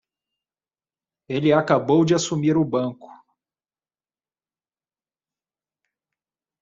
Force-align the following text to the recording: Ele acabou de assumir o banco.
Ele 1.29 1.53
acabou 1.53 2.03
de 2.03 2.15
assumir 2.15 2.57
o 2.57 2.65
banco. 2.65 3.07